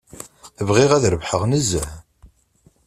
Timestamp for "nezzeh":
1.45-1.89